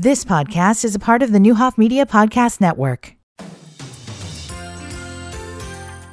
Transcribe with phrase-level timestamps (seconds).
[0.00, 3.16] This podcast is a part of the Neuhoff Media Podcast Network.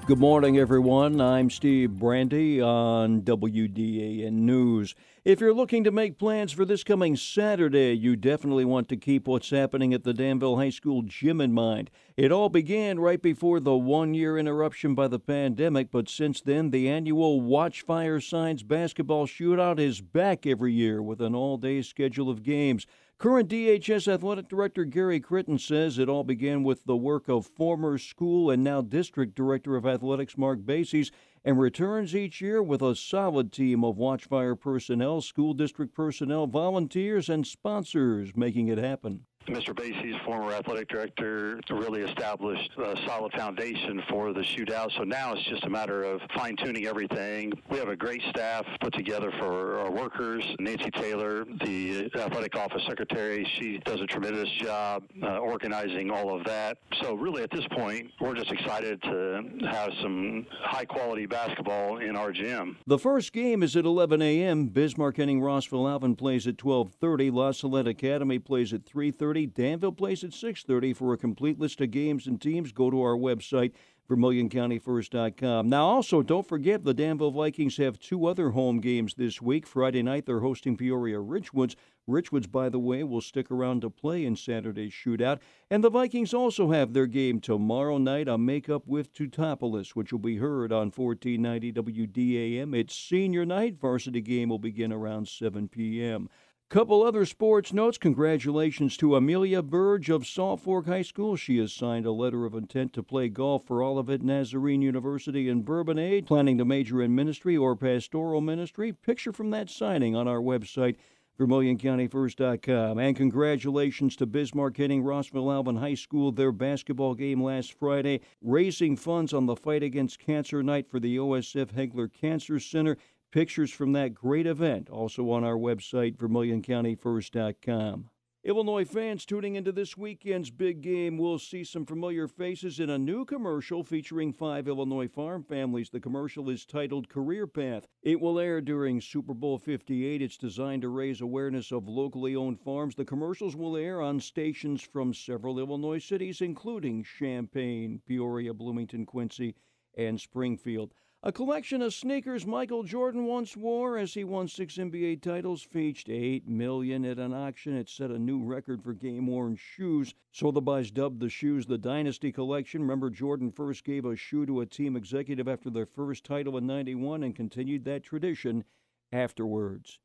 [0.08, 1.22] Good morning, everyone.
[1.22, 4.96] I'm Steve Brandy on WDAN News.
[5.24, 9.28] If you're looking to make plans for this coming Saturday, you definitely want to keep
[9.28, 11.92] what's happening at the Danville High School gym in mind.
[12.18, 16.72] It all began right before the one year interruption by the pandemic, but since then,
[16.72, 22.32] the annual Watchfire Signs basketball shootout is back every year with an all day schedule
[22.32, 22.88] of games.
[23.18, 27.98] Current DHS Athletic Director Gary Critton says it all began with the work of former
[27.98, 31.12] school and now District Director of Athletics Mark Bases
[31.46, 37.30] and returns each year with a solid team of Watchfire personnel, school district personnel, volunteers,
[37.30, 39.22] and sponsors making it happen.
[39.48, 39.76] Mr.
[39.76, 44.90] Basie's former athletic director really established a solid foundation for the shootout.
[44.98, 47.54] So now it's just a matter of fine tuning everything.
[47.70, 50.44] We have a great staff put together for our workers.
[50.60, 56.44] Nancy Taylor, the athletic office secretary, she does a tremendous job uh, organizing all of
[56.46, 56.78] that.
[57.02, 62.16] So really at this point, we're just excited to have some high quality basketball in
[62.16, 62.78] our gym.
[62.88, 64.68] The first game is at 11 a.m.
[64.68, 67.32] Bismarck Henning Rossville Alvin plays at 12:30.
[67.32, 69.35] La Salette Academy plays at 3:30.
[69.44, 70.94] Danville plays at 6:30.
[70.94, 73.74] For a complete list of games and teams, go to our website
[74.10, 75.68] VermilionCountyFirst.com.
[75.68, 79.66] Now, also, don't forget the Danville Vikings have two other home games this week.
[79.66, 81.76] Friday night, they're hosting Peoria Richwoods.
[82.08, 85.40] Richwoods, by the way, will stick around to play in Saturday's shootout.
[85.72, 90.20] And the Vikings also have their game tomorrow night on Makeup with Teutopolis, which will
[90.20, 92.76] be heard on 1490 WDAN.
[92.76, 93.80] It's senior night.
[93.80, 96.30] Varsity game will begin around 7 p.m.
[96.68, 98.00] Couple other sports notes.
[98.00, 101.36] Congratulations to Amelia Burge of Salt Fork High School.
[101.36, 105.62] She has signed a letter of intent to play golf for Olivet Nazarene University in
[105.62, 108.92] Bourbonnais, planning to major in ministry or pastoral ministry.
[108.92, 110.96] Picture from that signing on our website,
[111.40, 112.98] VermilionCountyFirst.com.
[112.98, 118.98] And congratulations to Bismarck Henning Rossville Alvin High School, their basketball game last Friday, raising
[118.98, 122.98] funds on the fight against cancer night for the OSF Hegler Cancer Center.
[123.36, 128.10] Pictures from that great event also on our website, VermilionCountyFirst.com.
[128.46, 132.98] Illinois fans tuning into this weekend's big game will see some familiar faces in a
[132.98, 135.90] new commercial featuring five Illinois farm families.
[135.90, 137.86] The commercial is titled Career Path.
[138.02, 140.22] It will air during Super Bowl 58.
[140.22, 142.96] It's designed to raise awareness of locally owned farms.
[142.96, 149.56] The commercials will air on stations from several Illinois cities, including Champaign, Peoria, Bloomington, Quincy,
[149.98, 150.94] and Springfield.
[151.28, 156.08] A collection of sneakers Michael Jordan once wore as he won six NBA titles fetched
[156.08, 157.76] eight million at an auction.
[157.76, 160.14] It set a new record for game-worn shoes.
[160.32, 162.82] Sotheby's dubbed the shoes the Dynasty Collection.
[162.82, 166.68] Remember, Jordan first gave a shoe to a team executive after their first title in
[166.68, 168.64] '91 and continued that tradition
[169.12, 169.98] afterwards.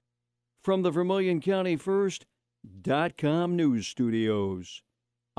[0.63, 4.83] From the Vermilion County First.com news studios,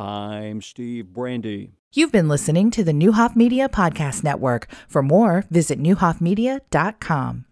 [0.01, 1.73] I'm Steve Brandy.
[1.93, 4.67] You've been listening to the Neuhoff Media Podcast Network.
[4.87, 7.45] For more, visit neuhoffmedia.com.